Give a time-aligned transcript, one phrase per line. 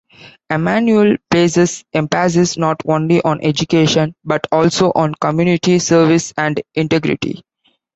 [0.49, 7.43] Emmanuel places emphasis not only on education, but also on community service and integrity.